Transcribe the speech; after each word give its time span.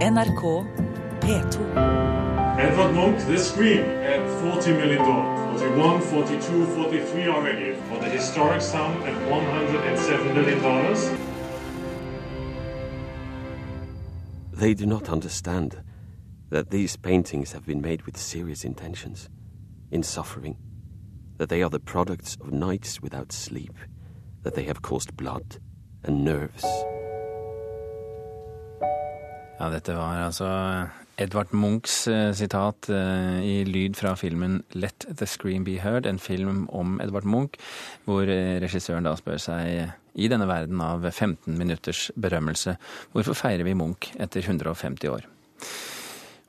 NRK 0.00 0.66
P2. 1.20 2.58
Edvard 2.58 2.94
Munch, 2.94 3.22
The 3.26 3.36
Scream, 3.36 3.80
at 3.84 4.26
40 4.40 4.72
million 4.72 5.02
dollars. 5.02 5.60
41, 5.60 6.00
42, 6.00 6.66
43 6.74 7.28
already. 7.28 7.74
For 7.74 7.98
the 7.98 8.08
historic 8.08 8.62
sum 8.62 9.02
at 9.02 9.30
107 9.30 10.34
million 10.34 10.62
dollars. 10.62 11.10
They 14.54 14.72
do 14.72 14.86
not 14.86 15.10
understand 15.10 15.82
that 16.48 16.70
these 16.70 16.96
paintings 16.96 17.52
have 17.52 17.66
been 17.66 17.82
made 17.82 18.06
with 18.06 18.16
serious 18.16 18.64
intentions, 18.64 19.28
in 19.90 20.02
suffering, 20.02 20.56
that 21.36 21.50
they 21.50 21.62
are 21.62 21.68
the 21.68 21.78
products 21.78 22.38
of 22.40 22.52
nights 22.52 23.02
without 23.02 23.32
sleep, 23.32 23.76
that 24.44 24.54
they 24.54 24.64
have 24.64 24.80
caused 24.80 25.14
blood 25.18 25.58
and 26.02 26.24
nerves. 26.24 26.64
Ja, 29.60 29.66
dette 29.68 29.92
var 29.92 30.22
altså 30.24 30.46
Edvard 31.20 31.50
Munchs 31.52 32.06
eh, 32.08 32.30
sitat 32.32 32.88
eh, 32.88 33.40
i 33.44 33.56
lyd 33.68 33.98
fra 33.98 34.14
filmen 34.16 34.62
Let 34.72 35.04
the 35.18 35.26
Scream 35.28 35.66
Be 35.66 35.74
Heard, 35.82 36.06
en 36.08 36.18
film 36.18 36.62
om 36.72 36.94
Edvard 37.04 37.28
Munch, 37.28 37.58
hvor 38.06 38.24
eh, 38.24 38.56
regissøren 38.62 39.04
da 39.04 39.12
spør 39.20 39.36
seg 39.36 39.92
i 40.16 40.30
denne 40.32 40.48
verden 40.48 40.80
av 40.80 41.04
15 41.04 41.58
minutters 41.60 42.06
berømmelse, 42.16 42.78
hvorfor 43.12 43.36
feirer 43.36 43.68
vi 43.68 43.76
Munch 43.76 44.14
etter 44.16 44.40
150 44.40 45.12
år? 45.12 45.28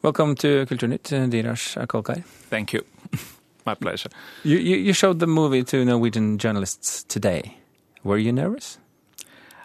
Welcome 0.07 0.39
to 0.39 0.63
Kulturnytt, 0.71 1.11
Dirash 1.33 1.75
Akolkar. 1.83 2.23
Thank 2.49 2.71
you. 2.73 2.85
My 3.67 3.75
pleasure. 3.75 4.09
You, 4.43 4.57
you, 4.57 4.77
you 4.77 4.93
showed 4.93 5.19
the 5.19 5.27
movie 5.27 5.65
to 5.65 5.83
Norwegian 5.83 6.37
journalists 6.37 7.03
today. 7.03 7.57
Were 8.05 8.17
you 8.17 8.31
nervous? 8.31 8.79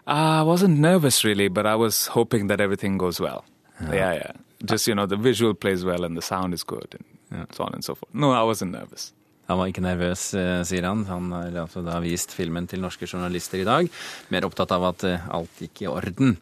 I 0.06 0.42
wasn't 0.42 0.78
nervous 0.78 1.24
really, 1.24 1.48
but 1.48 1.66
I 1.66 1.74
was 1.74 2.06
hoping 2.06 2.46
that 2.46 2.60
everything 2.60 2.98
goes 2.98 3.20
well. 3.20 3.44
Yeah, 3.80 4.14
yeah. 4.14 4.32
Just, 4.64 4.86
you 4.86 4.94
know, 4.94 5.06
the 5.06 5.16
visual 5.16 5.54
plays 5.54 5.84
well 5.84 6.04
and 6.04 6.16
the 6.16 6.22
sound 6.22 6.54
is 6.54 6.62
good 6.62 6.96
and 7.30 7.46
so 7.52 7.64
on 7.64 7.74
and 7.74 7.84
so 7.84 7.94
forth. 7.94 8.14
No, 8.14 8.32
I 8.32 8.42
wasn't 8.42 8.72
nervous. 8.72 9.12
Han 9.46 9.58
var 9.60 9.70
ikke 9.70 9.82
nervøs, 9.84 10.34
eh, 10.34 10.62
sier 10.66 10.82
han. 10.82 11.04
Han 11.06 11.30
har 11.30 11.54
altså 11.62 11.82
da 11.86 12.00
vist 12.02 12.32
filmen 12.34 12.66
til 12.66 12.80
norske 12.82 13.06
journalister 13.06 13.60
i 13.62 13.66
dag. 13.66 13.88
Mer 14.34 14.46
opptatt 14.46 14.72
av 14.74 14.88
at 14.88 15.04
eh, 15.06 15.28
alt 15.30 15.60
gikk 15.62 15.84
i 15.84 15.86
orden. 15.86 16.36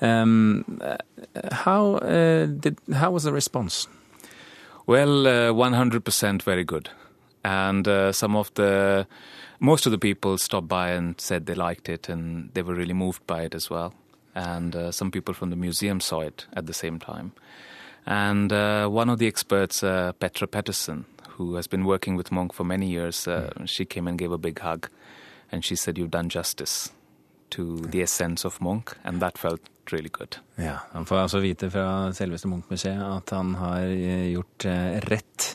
Um, 0.00 0.64
how, 1.52 1.98
uh, 2.00 2.46
did, 2.46 2.78
how 2.96 3.10
was 3.12 3.24
the 3.24 3.32
response? 3.32 3.88
Well, 4.86 5.26
uh, 5.26 5.52
100% 5.52 6.42
very 6.42 6.64
good. 6.64 6.88
And 7.44 7.86
uh, 7.86 8.12
some 8.12 8.36
of 8.36 8.52
the, 8.54 9.06
most 9.60 9.86
of 9.86 9.92
the 9.92 9.98
people 9.98 10.38
stopped 10.38 10.68
by 10.68 10.90
and 10.90 11.20
said 11.20 11.46
they 11.46 11.54
liked 11.54 11.88
it 11.88 12.08
and 12.08 12.50
they 12.54 12.62
were 12.62 12.74
really 12.74 12.94
moved 12.94 13.26
by 13.26 13.42
it 13.42 13.54
as 13.54 13.70
well. 13.70 13.92
And 14.34 14.74
uh, 14.74 14.90
some 14.90 15.10
people 15.10 15.34
from 15.34 15.50
the 15.50 15.56
museum 15.56 16.00
saw 16.00 16.20
it 16.20 16.46
at 16.52 16.66
the 16.66 16.72
same 16.72 16.98
time. 16.98 17.32
And 18.06 18.52
uh, 18.52 18.88
one 18.88 19.10
of 19.10 19.18
the 19.18 19.26
experts, 19.26 19.82
uh, 19.82 20.12
Petra 20.18 20.46
Pettersen, 20.46 21.04
who 21.36 21.56
has 21.56 21.66
been 21.66 21.84
working 21.84 22.16
with 22.16 22.32
Monk 22.32 22.52
for 22.52 22.64
many 22.64 22.86
years, 22.86 23.28
uh, 23.28 23.50
she 23.66 23.84
came 23.84 24.08
and 24.08 24.18
gave 24.18 24.32
a 24.32 24.38
big 24.38 24.58
hug. 24.58 24.88
And 25.52 25.64
she 25.64 25.76
said, 25.76 25.98
You've 25.98 26.10
done 26.10 26.28
justice 26.28 26.92
to 27.50 27.76
the 27.76 28.02
essence 28.02 28.44
of 28.44 28.60
Monk. 28.60 28.96
And 29.04 29.20
that 29.20 29.36
felt 29.36 29.60
really 29.92 30.08
good. 30.08 30.36
Ja, 30.56 30.78
Han 30.92 31.06
får 31.06 31.16
altså 31.16 31.40
vite 31.40 31.70
fra 31.70 32.12
selveste 32.14 32.48
Munch-museet 32.48 33.02
at 33.02 33.30
han 33.34 33.54
har 33.58 33.82
eh, 33.82 34.30
gjort 34.30 34.64
eh, 34.64 35.00
rett 35.10 35.46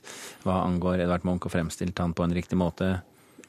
hva 0.43 0.59
angår 0.65 1.05
Edvard 1.05 1.23
Munch 1.25 1.47
og 1.47 1.53
fremstilt 1.53 1.99
han 1.99 2.13
på 2.13 2.25
en 2.25 2.35
riktig 2.35 2.57
måte. 2.59 2.99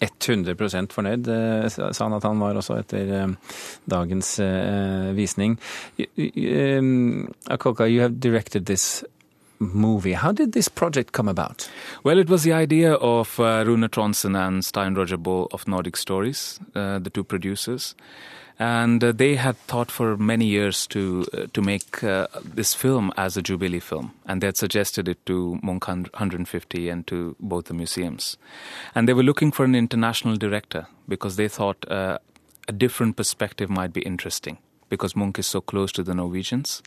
100 0.00 0.92
fornøyd, 0.92 1.28
eh, 1.28 1.68
sa 1.68 2.04
han 2.04 2.16
at 2.16 2.22
han 2.24 2.40
var 2.40 2.56
også 2.56 2.78
etter 2.80 3.12
eh, 3.16 3.28
dagens 3.88 4.38
eh, 4.40 5.12
visning. 5.16 5.58
Akoka, 7.48 7.86
you 7.88 8.00
have 8.00 8.20
directed 8.20 8.66
this 8.66 9.04
movie. 9.58 10.12
How 10.12 10.32
did 10.32 10.52
this 10.52 10.68
project 10.68 11.12
come 11.12 11.28
about? 11.28 11.70
Well, 12.04 12.18
it 12.18 12.28
was 12.28 12.42
the 12.42 12.52
idea 12.52 12.94
of 12.94 13.40
uh, 13.40 13.64
Rune 13.66 13.88
Tronsen 13.88 14.36
and 14.36 14.64
Stein 14.64 14.94
Roger 14.94 15.16
Bull 15.16 15.48
of 15.52 15.66
Nordic 15.66 15.96
Stories, 15.96 16.60
uh, 16.74 16.98
the 16.98 17.10
two 17.10 17.24
producers. 17.24 17.94
And 18.58 19.04
uh, 19.04 19.12
they 19.12 19.36
had 19.36 19.58
thought 19.66 19.90
for 19.90 20.16
many 20.16 20.46
years 20.46 20.86
to 20.88 21.26
uh, 21.34 21.46
to 21.52 21.60
make 21.60 22.02
uh, 22.02 22.26
this 22.42 22.72
film 22.72 23.12
as 23.16 23.36
a 23.36 23.42
Jubilee 23.42 23.80
film, 23.80 24.12
and 24.24 24.40
they 24.40 24.46
had 24.46 24.56
suggested 24.56 25.08
it 25.08 25.24
to 25.26 25.58
Monk 25.62 25.86
150 25.88 26.88
and 26.88 27.06
to 27.06 27.36
both 27.38 27.66
the 27.66 27.74
museums. 27.74 28.38
And 28.94 29.06
they 29.06 29.12
were 29.12 29.22
looking 29.22 29.52
for 29.52 29.64
an 29.64 29.74
international 29.74 30.36
director 30.36 30.86
because 31.06 31.36
they 31.36 31.48
thought 31.48 31.84
a 31.88 32.72
different 32.72 33.16
perspective 33.16 33.68
might 33.68 33.92
be 33.92 34.00
interesting 34.00 34.58
because 34.88 35.16
Munch 35.16 35.38
is 35.38 35.46
so 35.46 35.60
close 35.60 35.92
to 35.92 36.02
the 36.02 36.14
Norwegians. 36.14 36.82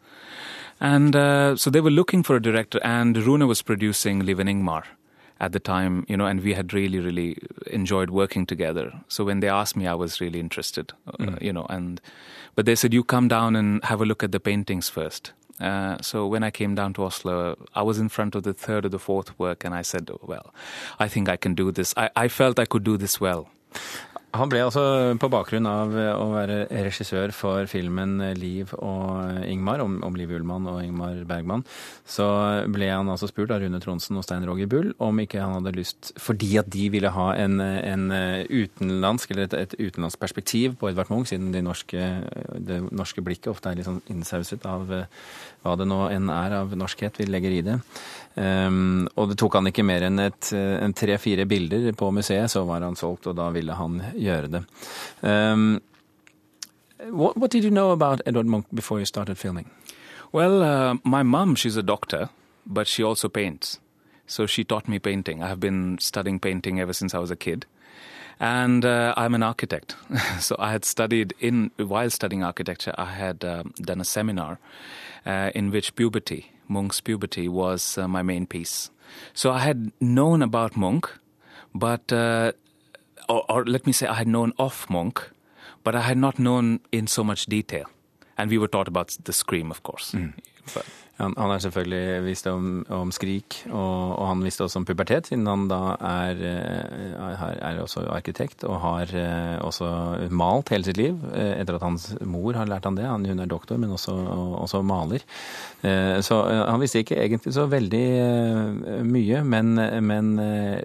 And 0.80 1.16
uh, 1.16 1.56
so 1.56 1.70
they 1.70 1.82
were 1.82 1.92
looking 1.92 2.24
for 2.24 2.36
a 2.36 2.42
director, 2.42 2.80
and 2.84 3.18
Rune 3.18 3.48
was 3.48 3.62
producing 3.62 4.26
Liv 4.26 4.40
and 4.40 4.50
Ingmar 4.50 4.84
at 5.40 5.52
the 5.52 5.60
time, 5.60 6.06
you 6.08 6.18
know, 6.18 6.26
and 6.26 6.42
we 6.42 6.54
had 6.54 6.74
really, 6.74 7.00
really 7.00 7.38
enjoyed 7.68 8.10
working 8.10 8.46
together. 8.46 8.92
So 9.08 9.24
when 9.24 9.40
they 9.40 9.50
asked 9.50 9.76
me, 9.76 9.88
I 9.88 9.94
was 9.94 10.20
really 10.20 10.40
interested, 10.40 10.92
uh, 11.20 11.38
you 11.42 11.54
know, 11.54 11.66
and 11.70 12.02
but 12.56 12.66
they 12.66 12.76
said, 12.76 12.94
you 12.94 13.04
come 13.04 13.28
down 13.28 13.56
and 13.56 13.84
have 13.86 14.02
a 14.02 14.06
look 14.06 14.24
at 14.24 14.32
the 14.32 14.40
paintings 14.40 14.90
first. 14.90 15.34
Uh, 15.60 15.98
so 16.02 16.26
when 16.26 16.44
I 16.44 16.52
came 16.52 16.76
down 16.76 16.94
to 16.94 17.04
Oslo, 17.04 17.56
I 17.76 17.84
was 17.84 18.00
in 18.00 18.10
front 18.10 18.36
of 18.36 18.44
the 18.44 18.54
third 18.54 18.86
or 18.86 18.90
the 18.90 19.00
fourth 19.00 19.38
work, 19.40 19.66
and 19.66 19.76
I 19.76 19.82
said, 19.82 20.10
well, 20.22 20.54
I 21.00 21.08
think 21.08 21.30
I 21.30 21.38
can 21.38 21.54
do 21.54 21.72
this. 21.72 21.94
I, 21.98 22.10
I 22.16 22.28
felt 22.28 22.60
I 22.60 22.66
could 22.66 22.84
do 22.84 22.98
this 22.98 23.20
well. 23.20 23.50
Han 24.38 24.50
ble 24.52 24.62
altså 24.62 24.84
på 25.18 25.30
bakgrunn 25.32 25.66
av 25.66 25.96
å 25.96 26.28
være 26.36 26.60
regissør 26.70 27.32
for 27.34 27.66
filmen 27.72 28.20
Liv 28.38 28.70
og 28.78 29.40
Ingmar, 29.50 29.82
om, 29.82 29.96
om 30.06 30.18
Liv 30.20 30.36
Ullmann 30.38 30.68
og 30.70 30.84
Ingmar 30.84 31.24
Bergman, 31.30 31.64
så 32.06 32.28
ble 32.70 32.92
han 32.92 33.10
altså 33.10 33.30
spurt 33.32 33.50
av 33.56 33.64
Rune 33.64 33.82
Tronsen 33.82 34.20
og 34.20 34.26
Stein 34.28 34.46
Roger 34.46 34.70
Bull 34.70 34.92
om 35.02 35.18
ikke 35.24 35.42
han 35.42 35.58
hadde 35.58 35.74
lyst, 35.80 36.12
fordi 36.22 36.52
at 36.62 36.70
de 36.70 36.86
ville 36.94 37.10
ha 37.16 37.28
en, 37.42 37.58
en 37.64 38.06
utenlandsk, 38.54 39.34
eller 39.34 39.50
et, 39.50 39.58
et 39.66 39.78
utenlandsk 39.80 40.22
perspektiv 40.22 40.78
på 40.78 40.92
Edvard 40.92 41.10
Munch, 41.10 41.32
siden 41.34 41.50
de 41.56 41.66
norske, 41.66 42.12
det 42.70 42.84
norske 42.92 43.26
blikket 43.26 43.50
ofte 43.56 43.74
er 43.74 43.82
litt 43.82 43.90
sånn 43.90 44.04
innsauset 44.14 44.66
av 44.70 44.94
eh, 44.94 45.10
hva 45.66 45.76
det 45.80 45.90
nå 45.90 46.04
enn 46.14 46.30
er 46.32 46.60
av 46.62 46.78
norskhet 46.78 47.18
vi 47.20 47.28
legger 47.28 47.58
i 47.58 47.64
det. 47.66 47.80
Um, 48.40 49.10
og 49.20 49.32
det 49.32 49.40
tok 49.42 49.58
han 49.58 49.68
ikke 49.68 49.84
mer 49.84 50.06
enn 50.08 50.22
en 50.22 50.94
tre-fire 50.96 51.44
bilder 51.50 51.90
på 51.98 52.12
museet, 52.16 52.48
så 52.52 52.64
var 52.68 52.86
han 52.86 52.96
solgt, 53.00 53.28
og 53.28 53.36
da 53.36 53.50
ville 53.52 53.76
han 53.76 53.98
gjøre 54.20 54.52
det. 54.52 54.64
Um, 55.24 55.82
what, 57.00 57.38
what 57.38 57.52
did 57.52 57.64
you 57.64 57.72
know 57.72 57.92
about 57.92 58.22
Edward 58.26 58.46
Munch 58.46 58.66
before 58.74 59.00
you 59.00 59.06
started 59.06 59.38
filming? 59.38 59.70
Well, 60.32 60.62
uh, 60.62 60.96
my 61.04 61.24
mum, 61.24 61.56
she's 61.56 61.78
a 61.78 61.84
doctor, 61.84 62.30
but 62.66 62.88
she 62.88 63.04
also 63.04 63.30
paints. 63.30 63.80
So 64.28 64.46
she 64.46 64.64
taught 64.64 64.88
me 64.88 65.00
painting. 65.00 65.42
I 65.42 65.48
have 65.48 65.60
been 65.60 65.98
studying 66.00 66.40
painting 66.40 66.80
ever 66.80 66.94
since 66.94 67.16
I 67.16 67.20
was 67.20 67.32
a 67.32 67.36
kid. 67.36 67.66
And 68.40 68.86
uh, 68.86 69.14
I'm 69.18 69.34
an 69.34 69.44
architect. 69.44 69.96
so 70.40 70.56
I 70.60 70.72
had 70.72 70.86
studied 70.86 71.34
in, 71.40 71.72
while 71.78 72.10
studying 72.10 72.44
architecture, 72.44 72.94
I 72.98 73.06
had 73.06 73.44
um, 73.44 73.74
done 73.78 74.00
a 74.00 74.06
seminar 74.06 74.60
uh, 75.26 75.52
in 75.56 75.72
which 75.72 75.96
puberty, 75.96 76.52
Munch's 76.68 77.02
puberty, 77.02 77.48
was 77.48 77.98
uh, 77.98 78.08
my 78.08 78.22
main 78.22 78.46
piece. 78.46 78.92
So 79.34 79.52
I 79.52 79.60
had 79.60 79.92
known 80.00 80.42
about 80.42 80.78
Munch, 80.78 81.06
but, 81.74 82.14
uh, 82.14 82.52
or, 83.30 83.44
or 83.50 83.66
let 83.66 83.86
me 83.86 83.94
say, 83.94 84.08
I 84.08 84.16
had 84.16 84.28
known 84.28 84.52
of 84.58 84.90
Monk, 84.90 85.30
but 85.84 85.96
I 85.96 86.02
had 86.02 86.18
not 86.18 86.40
known 86.40 86.80
in 86.92 87.08
so 87.08 87.24
much 87.24 87.46
detail. 87.46 87.86
And 88.38 88.50
we 88.50 88.58
were 88.58 88.68
taught 88.68 88.88
about 88.88 89.18
the 89.24 89.34
scream, 89.34 89.72
of 89.72 89.84
course. 89.84 90.12
But, 90.12 90.34
Han, 91.20 91.34
han 91.36 91.52
har 91.52 91.60
selvfølgelig 91.60 92.22
visst 92.24 92.46
om, 92.48 92.68
om 92.96 93.10
skrik, 93.12 93.58
og, 93.68 94.14
og 94.16 94.28
han 94.30 94.44
visste 94.46 94.64
også 94.64 94.80
om 94.80 94.86
pubertet, 94.88 95.28
siden 95.28 95.50
han 95.52 95.66
da 95.68 95.80
er, 96.00 96.44
eh, 96.48 97.10
er, 97.20 97.58
er 97.60 97.82
også 97.84 98.06
arkitekt 98.08 98.64
og 98.64 98.78
har 98.86 99.12
eh, 99.12 99.58
også 99.60 99.90
malt 100.32 100.72
hele 100.72 100.88
sitt 100.88 101.00
liv, 101.02 101.18
eh, 101.34 101.58
etter 101.60 101.76
at 101.76 101.84
hans 101.84 102.08
mor 102.24 102.56
har 102.56 102.72
lært 102.72 102.88
han 102.88 102.96
det. 102.96 103.04
Han, 103.10 103.28
hun 103.28 103.44
er 103.44 103.52
doktor, 103.52 103.76
men 103.82 103.92
også, 103.98 104.16
også 104.64 104.82
maler. 104.88 105.26
Så 106.24 106.36
han 106.44 106.82
visste 106.82 107.00
ikke 107.04 107.18
egentlig 107.20 107.54
så 107.56 107.64
veldig 107.72 109.04
mye, 109.08 109.44
men, 109.48 109.70
men 110.04 110.32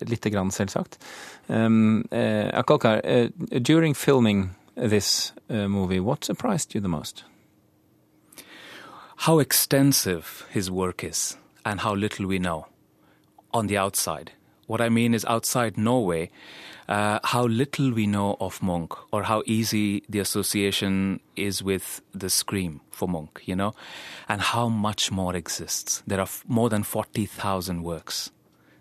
lite 0.06 0.30
grann 0.30 0.52
selvsagt. 0.54 0.98
Um, 1.46 2.04
eh, 2.10 2.58
Akolkar, 2.58 3.00
eh, 3.04 3.28
during 3.62 3.94
filming 3.94 4.50
this 4.76 5.32
movie, 5.48 6.00
what 6.00 6.24
surprised 6.24 6.74
you 6.74 6.80
the 6.80 6.88
most? 6.88 7.24
How 9.16 9.38
extensive 9.38 10.46
his 10.50 10.70
work 10.70 11.04
is 11.04 11.36
and 11.64 11.80
how 11.80 11.94
little 11.94 12.26
we 12.26 12.38
know 12.38 12.66
on 13.52 13.66
the 13.66 13.78
outside. 13.78 14.32
What 14.66 14.80
I 14.80 14.88
mean 14.88 15.14
is 15.14 15.24
outside 15.26 15.76
Norway, 15.76 16.30
uh, 16.88 17.18
how 17.22 17.46
little 17.46 17.92
we 17.92 18.06
know 18.06 18.36
of 18.40 18.62
Munch 18.62 18.92
or 19.12 19.24
how 19.24 19.42
easy 19.46 20.02
the 20.08 20.18
association 20.18 21.20
is 21.36 21.62
with 21.62 22.00
the 22.12 22.30
scream 22.30 22.80
for 22.90 23.08
Munch, 23.08 23.42
you 23.44 23.56
know, 23.56 23.74
and 24.28 24.40
how 24.40 24.68
much 24.68 25.10
more 25.10 25.34
exists. 25.34 26.02
There 26.06 26.18
are 26.18 26.22
f- 26.22 26.44
more 26.46 26.68
than 26.68 26.82
40,000 26.82 27.82
works 27.82 28.30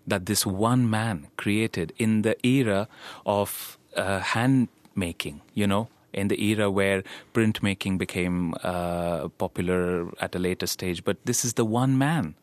that 0.06 0.26
this 0.26 0.44
one 0.44 0.88
man 0.88 1.28
created 1.36 1.92
in 1.98 2.22
the 2.22 2.36
era 2.46 2.88
of 3.24 3.78
uh, 3.96 4.20
hand 4.20 4.68
making, 4.94 5.40
you 5.54 5.66
know, 5.66 5.88
in 6.14 6.28
the 6.28 6.42
era 6.42 6.70
where 6.70 7.02
printmaking 7.32 7.98
became 7.98 8.54
uh, 8.62 9.28
popular 9.38 10.08
at 10.20 10.34
a 10.34 10.38
later 10.38 10.66
stage. 10.66 11.04
But 11.04 11.16
this 11.24 11.44
is 11.44 11.54
the 11.54 11.64
one 11.64 11.98
man 11.98 12.34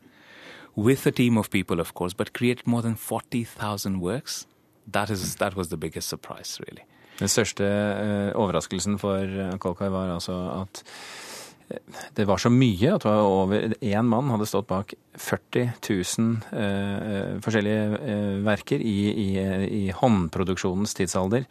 with 0.75 1.05
a 1.05 1.11
team 1.11 1.37
of 1.37 1.49
people, 1.49 1.79
of 1.79 1.93
course, 1.93 2.13
but 2.13 2.33
created 2.33 2.67
more 2.67 2.81
than 2.81 2.95
40,000 2.95 3.99
works. 3.99 4.45
That, 4.91 5.09
is, 5.09 5.35
that 5.35 5.55
was 5.55 5.69
the 5.69 5.77
biggest 5.77 6.07
surprise, 6.07 6.59
really. 6.67 6.83
Den 7.19 7.29
største 7.29 7.63
uh, 7.63 8.31
overraskelsen 8.33 8.97
for 8.97 9.21
eh, 9.21 9.57
Kolkai 9.61 9.91
var 9.93 10.09
altså 10.13 10.33
at 10.61 10.81
det 12.15 12.25
var 12.27 12.41
så 12.41 12.51
mye 12.53 12.95
at 12.95 13.05
over 13.05 13.73
én 13.81 14.07
mann 14.07 14.31
hadde 14.33 14.47
stått 14.49 14.69
bak 14.69 14.93
40 15.13 15.71
000 16.17 16.37
eh, 16.55 17.39
forskjellige 17.43 17.97
eh, 17.99 18.37
verker 18.45 18.79
i, 18.79 18.97
i, 19.11 19.27
i, 19.67 19.81
håndproduksjonens 19.91 20.95
tidsalder. 20.95 21.43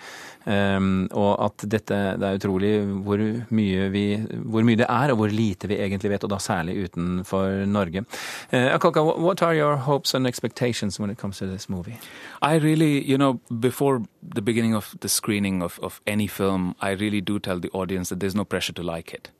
Um, 0.45 1.05
og 1.13 1.35
at 1.45 1.67
dette 1.69 1.99
Det 2.17 2.27
er 2.27 2.39
utrolig 2.39 2.71
hvor 3.05 3.21
mye, 3.53 3.89
vi, 3.93 4.05
hvor 4.49 4.65
mye 4.65 4.81
det 4.81 4.87
er, 4.89 5.13
og 5.13 5.21
hvor 5.21 5.35
lite 5.35 5.69
vi 5.69 5.77
egentlig 5.77 6.15
vet, 6.15 6.25
og 6.25 6.33
da 6.33 6.39
særlig 6.41 6.79
utenfor 6.87 7.67
Norge. 7.69 8.05
Uh, 8.53 8.73
Akolka, 8.75 9.05
what 9.05 9.43
are 9.43 9.55
your 9.55 9.77
hopes 9.77 10.15
and 10.15 10.27
expectations 10.27 10.99
when 10.99 11.11
it 11.11 11.19
comes 11.19 11.39
to 11.39 11.47
this 11.47 11.69
movie? 11.69 11.99
I 12.41 12.55
really, 12.57 13.05
you 13.05 13.19
know, 13.19 13.41
before 13.61 14.03
the 14.23 14.43
beginning 14.43 14.75
of 14.75 14.95
the 15.01 15.09
screening 15.09 15.63
of, 15.63 15.79
of 15.83 16.01
any 16.07 16.27
film, 16.27 16.75
I 16.81 16.93
really 16.93 17.21
do 17.21 17.39
tell 17.39 17.61
the 17.61 17.71
audience 17.73 18.09
that 18.09 18.21
there's 18.21 18.35
no 18.35 18.45
pressure 18.45 18.73
to 18.73 18.83
like 18.83 19.13
it. 19.13 19.31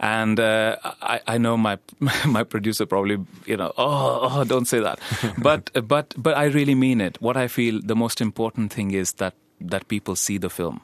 And 0.00 0.40
uh, 0.40 0.76
I, 1.02 1.20
I, 1.26 1.38
know 1.38 1.56
my 1.56 1.78
my 2.26 2.44
producer 2.44 2.86
probably 2.86 3.18
you 3.46 3.56
know 3.56 3.72
oh, 3.76 4.28
oh 4.32 4.44
don't 4.44 4.66
say 4.66 4.80
that, 4.80 4.98
but 5.38 5.70
but 5.86 6.14
but 6.16 6.36
I 6.36 6.44
really 6.46 6.74
mean 6.74 7.00
it. 7.00 7.20
What 7.20 7.36
I 7.36 7.48
feel 7.48 7.80
the 7.82 7.96
most 7.96 8.20
important 8.20 8.72
thing 8.72 8.90
is 8.92 9.14
that 9.14 9.34
that 9.60 9.88
people 9.88 10.16
see 10.16 10.38
the 10.38 10.50
film. 10.50 10.80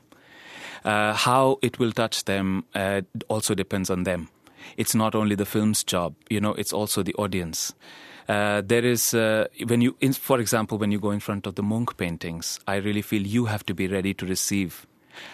Uh, 0.85 1.13
how 1.13 1.59
it 1.61 1.79
will 1.79 1.93
touch 1.93 2.25
them 2.25 2.65
uh, 2.75 3.03
also 3.29 3.55
depends 3.55 3.91
on 3.91 4.05
them. 4.05 4.29
It's 4.77 4.95
not 4.95 5.15
only 5.15 5.35
the 5.35 5.45
film's 5.45 5.85
job, 5.85 6.15
you 6.31 6.41
know. 6.41 6.55
It's 6.55 6.73
also 6.73 7.03
the 7.03 7.15
audience. 7.15 7.75
Uh, 8.29 8.63
there 8.65 8.85
is 8.85 9.13
uh, 9.13 9.47
when 9.67 9.81
you, 9.81 9.97
in, 10.01 10.13
for 10.13 10.39
example, 10.39 10.79
when 10.79 10.93
you 10.93 11.01
go 11.01 11.11
in 11.11 11.21
front 11.21 11.47
of 11.47 11.57
the 11.57 11.63
monk 11.63 11.97
paintings, 11.97 12.61
I 12.67 12.77
really 12.77 13.03
feel 13.03 13.27
you 13.27 13.47
have 13.47 13.67
to 13.67 13.75
be 13.75 13.89
ready 13.89 14.15
to 14.15 14.25
receive 14.27 14.87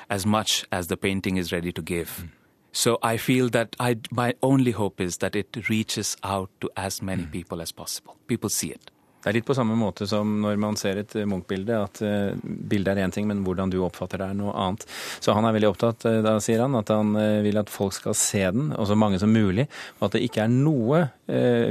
as 0.09 0.25
much 0.25 0.65
as 0.73 0.87
the 0.87 0.97
painting 0.97 1.37
is 1.37 1.53
ready 1.53 1.73
to 1.73 1.83
give. 1.83 2.25
Mm. 2.25 2.31
So 2.77 2.99
I 3.03 3.17
feel 3.17 3.49
that 3.51 3.75
I, 3.81 3.97
my 4.11 4.35
only 4.43 4.73
hope 4.73 5.01
is 5.01 5.17
that 5.19 5.35
it 5.35 5.57
reaches 5.71 6.15
out 6.23 6.51
to 6.61 6.69
as 6.77 7.01
many 7.01 7.23
mm. 7.23 7.33
people 7.33 7.63
as 7.63 7.73
possible. 7.73 8.17
People 8.29 8.51
see 8.51 8.69
it. 8.69 8.91
Det 9.25 9.31
er 9.31 9.39
litt 9.39 9.47
på 9.49 9.57
samme 9.57 9.75
måte 9.81 10.05
som 10.07 10.35
når 10.43 10.59
man 10.61 10.77
ser 10.79 11.01
et 11.01 11.15
eh, 11.17 11.25
Munch-bilde, 11.27 11.79
at 11.83 12.03
uh, 12.05 12.37
bildet 12.45 12.93
er 12.93 13.01
én 13.03 13.15
ting, 13.17 13.25
men 13.27 13.41
hvordan 13.47 13.73
du 13.73 13.79
oppfatter 13.83 14.21
det 14.21 14.29
er 14.29 14.37
noe 14.37 14.53
annet. 14.53 14.85
Så 15.25 15.33
han 15.35 15.49
er 15.49 15.57
veldig 15.57 15.71
opptatt, 15.73 16.05
uh, 16.05 16.21
da 16.23 16.37
sier 16.45 16.61
han, 16.63 16.77
at 16.79 16.93
han 16.93 17.17
vil 17.43 17.59
at 17.59 17.73
folk 17.73 17.97
skal 17.97 18.15
se 18.15 18.45
den, 18.45 18.69
og 18.77 18.87
så 18.87 18.95
mange 18.95 19.19
som 19.25 19.33
mulig, 19.33 19.67
og 19.97 20.11
at 20.11 20.19
det 20.19 20.27
ikke 20.29 20.45
er 20.45 20.53
noe 20.53 21.01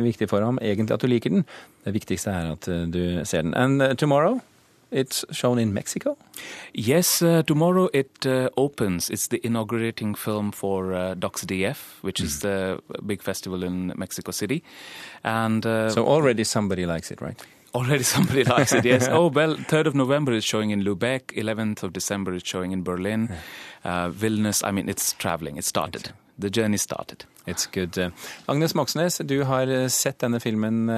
viktig 0.03 0.27
for 0.33 0.43
ham 0.43 0.57
egentlig 0.57 0.97
at 0.97 1.05
du 1.05 1.07
liker 1.13 1.37
den. 1.37 1.45
Det 1.85 1.95
viktigste 1.95 2.33
er 2.33 2.51
at 2.57 2.67
du 2.91 3.01
ser 3.29 3.45
den. 3.45 3.53
And 3.53 3.93
tomorrow? 4.01 4.41
It's 4.91 5.25
shown 5.31 5.59
in 5.59 5.73
Mexico? 5.73 6.17
Yes, 6.73 7.21
uh, 7.21 7.43
tomorrow 7.43 7.89
it 7.93 8.25
uh, 8.25 8.49
opens. 8.55 9.09
It's 9.09 9.27
the 9.27 9.45
inaugurating 9.45 10.15
film 10.15 10.51
for 10.51 10.93
uh, 10.93 11.15
DocsDF, 11.15 12.01
which 12.01 12.21
mm. 12.21 12.25
is 12.25 12.39
the 12.41 12.79
big 13.05 13.21
festival 13.21 13.63
in 13.63 13.93
Mexico 13.95 14.31
City. 14.31 14.63
And 15.23 15.65
uh, 15.65 15.89
So 15.89 16.05
already 16.05 16.43
somebody 16.43 16.85
likes 16.85 17.11
it, 17.11 17.21
right? 17.21 17.41
Already 17.73 18.03
somebody 18.03 18.43
likes 18.43 18.73
it, 18.73 18.85
yes. 18.85 19.07
oh, 19.11 19.27
well, 19.27 19.55
3rd 19.55 19.87
of 19.87 19.95
November 19.95 20.31
is 20.31 20.45
showing 20.45 20.69
in 20.69 20.83
Lubeck, 20.83 21.33
11th 21.35 21.83
of 21.83 21.91
December 21.91 22.33
is 22.33 22.43
showing 22.45 22.71
in 22.71 22.83
Berlin, 22.83 23.29
uh, 23.83 24.09
Vilnius. 24.09 24.63
I 24.63 24.71
mean, 24.71 24.87
it's 24.87 25.13
traveling. 25.13 25.57
It 25.57 25.65
started. 25.65 26.13
The 26.39 26.49
journey 26.49 26.77
started. 26.77 27.25
It's 27.45 27.65
good. 27.65 27.97
Uh, 27.97 28.11
Agnes 28.47 28.73
Moxnes, 28.75 29.17
du 29.17 29.43
har 29.43 29.67
uh, 29.67 29.87
sett 29.87 30.19
denne 30.19 30.39
filmen 30.39 30.89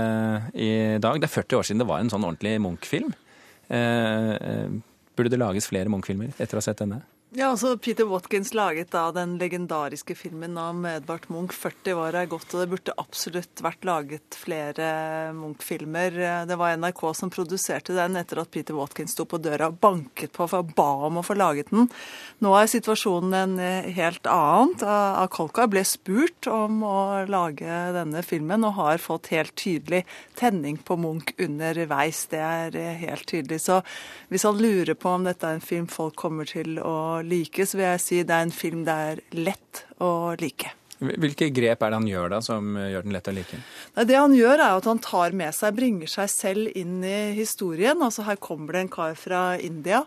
i 0.54 0.98
dag. 1.00 1.22
Det 1.22 1.26
er 1.32 1.34
40 1.42 1.58
år 1.58 1.64
siden 1.64 1.82
det 1.82 1.90
var 1.90 2.04
en 2.04 2.12
sånn 2.14 2.26
ordentlig 2.28 2.60
Munch-film. 2.62 3.16
Eh, 3.70 4.34
eh, 4.36 4.70
burde 5.18 5.34
det 5.34 5.40
lages 5.42 5.68
flere 5.68 5.92
Munch-filmer 5.92 6.34
etter 6.38 6.58
å 6.58 6.62
ha 6.62 6.68
sett 6.70 6.84
denne? 6.84 7.02
Ja, 7.36 7.50
altså 7.50 7.74
Peter 7.76 8.06
Watkins 8.08 8.54
laget 8.56 8.94
da 8.94 9.10
den 9.12 9.34
legendariske 9.36 10.16
filmen 10.16 10.54
om 10.58 10.86
Edvard 10.88 11.26
Munch. 11.28 11.52
40 11.60 11.98
år 12.00 12.16
er 12.16 12.30
gått, 12.32 12.54
og 12.56 12.62
det 12.62 12.68
burde 12.72 12.94
absolutt 13.04 13.60
vært 13.66 13.84
laget 13.84 14.38
flere 14.40 14.86
Munch-filmer. 15.36 16.16
Det 16.48 16.56
var 16.56 16.78
NRK 16.80 17.02
som 17.20 17.32
produserte 17.34 17.92
den 17.98 18.16
etter 18.16 18.40
at 18.40 18.52
Peter 18.54 18.78
Watkins 18.78 19.12
sto 19.12 19.26
på 19.28 19.42
døra 19.44 19.68
og 19.68 19.76
banket 19.84 20.32
på 20.38 20.48
for 20.48 20.64
å 20.64 20.76
ba 20.78 21.10
om 21.10 21.20
å 21.20 21.26
få 21.28 21.36
laget 21.36 21.74
den. 21.74 21.90
Nå 22.40 22.54
er 22.56 22.72
situasjonen 22.72 23.36
en 23.42 23.60
eh, 23.60 23.92
helt 24.00 24.32
annen. 24.32 24.80
Akolka 25.20 25.68
ble 25.68 25.84
spurt 25.84 26.48
om 26.48 26.80
å 26.88 27.28
lage 27.28 27.82
denne 27.98 28.24
filmen, 28.24 28.64
og 28.64 28.80
har 28.80 29.04
fått 29.04 29.34
helt 29.36 29.52
tydelig 29.60 30.06
tenning 30.40 30.80
på 30.80 30.96
Munch 30.96 31.36
underveis. 31.44 32.24
Det 32.32 32.40
er 32.40 32.80
eh, 32.80 32.96
helt 33.04 33.28
tydelig. 33.28 33.60
Så 33.68 33.82
hvis 34.32 34.48
han 34.48 34.64
lurer 34.64 34.96
på 34.96 35.12
om 35.12 35.28
dette 35.28 35.44
er 35.44 35.60
en 35.60 35.70
film 35.74 35.92
folk 35.92 36.16
kommer 36.24 36.48
til 36.48 36.80
å 36.80 37.17
like, 37.26 37.66
så 37.66 37.80
vil 37.80 37.88
jeg 37.88 38.04
si 38.04 38.20
det 38.24 38.36
er 38.36 38.48
en 38.48 38.54
film 38.54 38.84
det 38.88 38.98
er 39.12 39.24
lett 39.38 39.86
å 40.04 40.36
like. 40.40 40.74
Hvilke 40.98 41.52
grep 41.54 41.84
er 41.86 41.92
det 41.94 41.98
han 42.00 42.08
gjør 42.10 42.32
da, 42.34 42.40
som 42.42 42.74
gjør 42.74 43.04
den 43.06 43.14
lett 43.14 43.30
å 43.30 43.34
like? 43.36 43.60
Det 44.10 44.18
han 44.18 44.34
gjør, 44.34 44.56
er 44.58 44.80
at 44.80 44.88
han 44.90 45.02
tar 45.04 45.36
med 45.38 45.54
seg, 45.54 45.76
bringer 45.78 46.10
seg 46.10 46.32
selv 46.34 46.80
inn 46.80 47.04
i 47.06 47.36
historien. 47.38 48.02
Altså 48.02 48.26
Her 48.26 48.40
kommer 48.42 48.74
det 48.74 48.82
en 48.86 48.92
kar 48.96 49.14
fra 49.20 49.42
India 49.62 50.02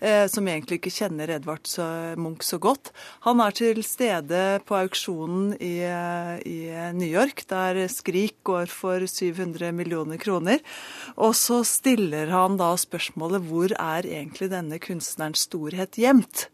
eh, 0.00 0.26
som 0.32 0.48
egentlig 0.50 0.80
ikke 0.80 0.94
kjenner 0.96 1.30
Edvard 1.36 1.70
Munch 2.18 2.42
så 2.48 2.58
godt. 2.62 2.90
Han 3.28 3.42
er 3.44 3.54
til 3.54 3.82
stede 3.86 4.42
på 4.66 4.80
auksjonen 4.80 5.54
i, 5.62 5.76
i 5.86 6.58
New 6.98 7.08
York, 7.08 7.44
der 7.52 7.84
Skrik 7.92 8.40
går 8.46 8.66
for 8.72 9.06
700 9.06 9.70
millioner 9.76 10.18
kroner. 10.18 10.58
Og 11.14 11.36
så 11.38 11.62
stiller 11.66 12.34
han 12.34 12.58
da 12.58 12.74
spørsmålet 12.80 13.46
hvor 13.46 13.78
er 13.78 14.10
egentlig 14.10 14.50
denne 14.50 14.82
kunstnerens 14.82 15.46
storhet 15.46 16.02
gjemt? 16.02 16.48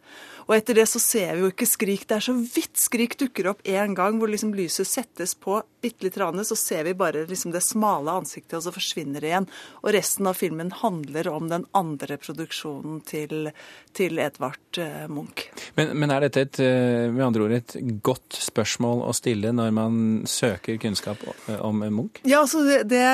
Og 0.48 0.56
etter 0.56 0.78
det 0.80 0.86
så 0.88 1.00
ser 1.02 1.34
vi 1.36 1.44
jo 1.44 1.50
ikke 1.52 1.68
Skrik. 1.68 2.06
Det 2.08 2.16
er 2.16 2.24
så 2.24 2.32
vidt 2.32 2.80
Skrik 2.80 3.18
dukker 3.20 3.50
opp 3.52 3.60
én 3.68 3.92
gang, 3.96 4.16
hvor 4.16 4.30
liksom 4.32 4.54
lyset 4.56 4.88
settes 4.88 5.34
på 5.36 5.60
bitte 5.80 6.06
litt, 6.06 6.18
så 6.46 6.56
ser 6.56 6.84
vi 6.84 6.94
bare 6.94 7.26
liksom 7.26 7.52
det 7.54 7.62
smale 7.64 8.10
ansiktet, 8.20 8.56
og 8.58 8.64
så 8.66 8.72
forsvinner 8.74 9.22
det 9.22 9.30
igjen. 9.30 9.48
Og 9.82 9.92
resten 9.94 10.26
av 10.26 10.38
filmen 10.38 10.72
handler 10.74 11.28
om 11.30 11.48
den 11.50 11.66
andre 11.76 12.18
produksjonen 12.20 13.00
til, 13.06 13.50
til 13.96 14.18
Edvard 14.22 14.80
eh, 14.80 15.06
Munch. 15.10 15.48
Men, 15.78 15.94
men, 15.98 16.12
er 16.14 16.26
dette 16.26 16.44
et, 16.46 16.60
eh, 16.64 17.08
med 17.12 17.26
andre 17.28 17.46
ord 17.46 17.56
et 17.58 17.76
godt 18.04 18.40
spørsmål 18.48 19.04
å 19.06 19.14
stille 19.16 19.52
når 19.54 19.74
man 19.76 20.00
søker 20.28 20.80
kunnskap 20.82 21.22
eh, 21.48 21.60
om 21.64 21.84
Munch? 21.84 22.22
Ja, 22.24 22.42
altså 22.42 22.64
det, 22.66 22.82
det, 22.90 23.04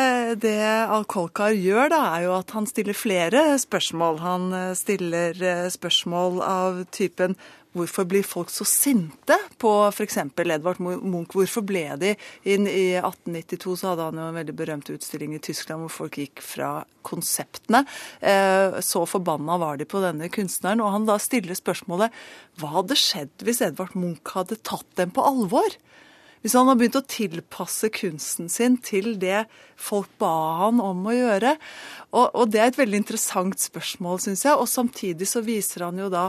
det 0.44 0.59
Alkolkar 0.64 1.54
gjør, 1.56 1.90
da, 1.92 2.04
er 2.14 2.28
jo 2.28 2.38
at 2.38 2.54
han 2.56 2.68
stiller 2.71 2.97
flere 2.97 3.44
spørsmål. 3.61 4.23
Han 4.25 4.49
stiller 4.78 5.37
spørsmål 5.75 6.40
av 6.44 6.85
typen 6.94 7.37
Hvorfor 7.75 8.07
blir 8.07 8.23
folk 8.23 8.52
så 8.54 8.62
sinte 8.69 9.35
på 9.59 9.71
f.eks. 9.88 10.21
Edvard 10.23 10.78
Munch? 10.78 11.33
Hvorfor 11.35 11.64
ble 11.66 11.83
de 11.99 12.12
inn 12.47 12.69
I 12.71 13.00
1892 13.00 13.75
så 13.81 13.90
hadde 13.90 14.07
han 14.07 14.21
jo 14.21 14.26
en 14.28 14.38
veldig 14.38 14.54
berømt 14.61 14.93
utstilling 14.95 15.35
i 15.35 15.43
Tyskland 15.43 15.83
hvor 15.83 15.95
folk 15.97 16.21
gikk 16.23 16.43
fra 16.45 16.85
konseptene. 17.04 17.83
Eh, 18.23 18.78
så 18.78 19.02
forbanna 19.11 19.59
var 19.59 19.81
de 19.81 19.88
på 19.90 20.02
denne 20.04 20.31
kunstneren. 20.31 20.85
Og 20.85 20.95
han 20.95 21.09
da 21.11 21.19
stiller 21.19 21.59
spørsmålet 21.59 22.14
hva 22.62 22.76
hadde 22.78 22.99
skjedd 23.00 23.43
hvis 23.43 23.64
Edvard 23.66 23.99
Munch 23.99 24.37
hadde 24.38 24.62
tatt 24.62 24.88
dem 25.00 25.11
på 25.14 25.26
alvor? 25.26 25.75
Hvis 26.45 26.54
han 26.54 26.69
har 26.69 26.76
begynt 26.76 26.99
å 27.00 27.07
tilpasse 27.09 27.88
kunsten 27.97 28.50
sin 28.52 28.75
til 28.85 29.14
det 29.16 29.47
folk 29.81 30.11
ba 30.21 30.35
han 30.61 30.83
om 30.85 31.07
å 31.09 31.14
gjøre. 31.16 31.54
Og, 32.12 32.26
og 32.28 32.50
det 32.52 32.61
er 32.61 32.69
et 32.69 32.81
veldig 32.83 33.00
interessant 33.00 33.62
spørsmål, 33.64 34.21
syns 34.21 34.45
jeg. 34.45 34.59
Og 34.61 34.69
samtidig 34.69 35.26
så 35.31 35.40
viser 35.43 35.88
han 35.88 35.99
jo 35.99 36.11
da 36.12 36.28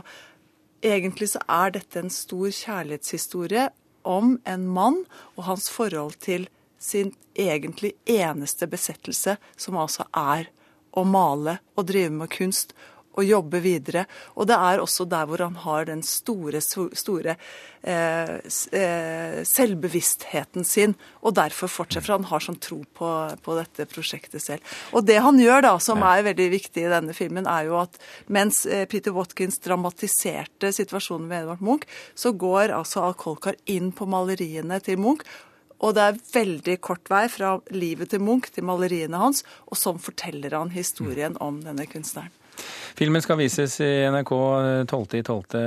Egentlig 0.84 1.32
så 1.34 1.42
er 1.50 1.76
dette 1.78 2.02
en 2.02 2.12
stor 2.14 2.50
kjærlighetshistorie 2.52 3.70
om 4.06 4.36
en 4.46 4.68
mann 4.70 5.04
og 5.36 5.48
hans 5.50 5.70
forhold 5.74 6.20
til 6.22 6.48
sin 6.80 7.14
egentlig 7.36 7.96
eneste 8.06 8.68
besettelse, 8.70 9.38
som 9.58 9.78
altså 9.82 10.06
er 10.14 10.50
å 10.96 11.04
male 11.08 11.58
og 11.76 11.88
drive 11.90 12.14
med 12.14 12.32
kunst 12.32 12.76
og 13.16 13.28
jobbe 13.28 13.62
videre. 13.64 14.06
Og 14.36 14.50
det 14.50 14.58
er 14.58 14.82
også 14.84 15.08
der 15.10 15.28
hvor 15.30 15.44
han 15.44 15.56
har 15.64 15.88
den 15.88 16.04
store, 16.06 16.62
store 16.62 17.36
eh, 17.82 18.36
eh, 18.76 19.40
selvbevisstheten 19.48 20.68
sin, 20.68 20.96
og 21.22 21.38
derfor 21.40 21.72
fortsetter. 21.72 22.06
For 22.06 22.18
han 22.18 22.30
har 22.30 22.44
sånn 22.44 22.60
tro 22.64 22.82
på, 22.98 23.12
på, 23.46 23.58
dette 23.60 23.88
prosjektet 23.92 24.44
selv. 24.44 24.76
Og 24.96 25.08
det 25.08 25.22
han 25.24 25.40
gjør, 25.42 25.64
da, 25.68 25.74
som 25.84 26.04
er 26.06 26.28
veldig 26.28 26.50
viktig 26.58 26.86
i 26.86 26.92
denne 26.92 27.16
filmen, 27.18 27.50
er 27.50 27.70
jo 27.70 27.80
at 27.82 28.00
mens 28.28 28.66
eh, 28.68 28.86
Peter 28.92 29.16
Watkins 29.16 29.62
dramatiserte 29.64 30.74
situasjonen 30.76 31.32
ved 31.32 31.46
Edvard 31.46 31.66
Munch, 31.66 31.90
så 32.16 32.36
går 32.36 32.76
altså 32.76 33.06
Alkolkar 33.08 33.60
inn 33.72 33.92
på 33.96 34.08
maleriene 34.10 34.82
til 34.84 35.00
Munch. 35.02 35.28
Og 35.84 35.92
det 35.96 36.04
er 36.06 36.20
veldig 36.32 36.76
kort 36.84 37.10
vei 37.12 37.26
fra 37.30 37.58
livet 37.76 38.14
til 38.14 38.24
Munch 38.24 38.48
til 38.56 38.66
maleriene 38.68 39.20
hans, 39.20 39.44
og 39.68 39.78
sånn 39.80 40.00
forteller 40.02 40.56
han 40.56 40.72
historien 40.74 41.36
om 41.44 41.60
denne 41.66 41.88
kunstneren. 41.90 42.32
Filmen 42.96 43.22
skal 43.24 43.40
vises 43.42 43.76
i 43.84 43.92
NRK 44.12 44.32
12. 44.88 45.20
12. 45.28 45.60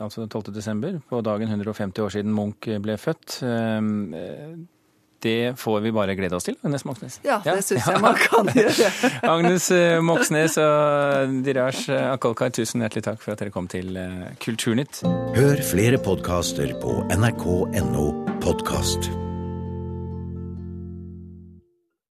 altså 0.00 0.26
12. 0.26 0.54
desember, 0.54 0.96
på 1.10 1.20
dagen 1.24 1.48
150 1.50 2.00
år 2.06 2.14
siden 2.14 2.32
Munch 2.34 2.68
ble 2.80 2.96
født. 3.00 3.40
Eh, 3.44 4.58
det 5.18 5.58
får 5.58 5.80
vi 5.82 5.90
bare 5.90 6.14
glede 6.14 6.36
oss 6.38 6.46
til, 6.46 6.54
Agnes 6.62 6.84
Moxnes. 6.86 7.18
Ja, 7.26 7.40
det 7.44 7.64
syns 7.66 7.88
jeg 7.90 8.00
man 8.00 8.14
kan 8.22 8.48
gjøre. 8.54 8.90
Agnes 9.26 9.68
eh, 9.74 9.98
Moxnes 10.00 10.56
og 10.62 11.38
Diraj 11.44 11.84
Akolkar, 12.14 12.54
tusen 12.54 12.86
hjertelig 12.86 13.04
takk 13.10 13.22
for 13.24 13.34
at 13.34 13.42
dere 13.42 13.52
kom 13.54 13.68
til 13.68 13.98
Kulturnytt. 14.44 15.02
Hør 15.36 15.64
flere 15.74 16.00
podkaster 16.00 16.76
på 16.80 17.00
nrk.no 17.18 18.10
podkast. 18.40 19.27